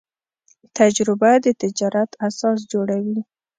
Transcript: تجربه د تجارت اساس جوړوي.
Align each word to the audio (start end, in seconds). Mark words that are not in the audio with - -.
تجربه 0.77 1.31
د 1.45 1.47
تجارت 1.61 2.09
اساس 2.27 2.57
جوړوي. 2.71 3.19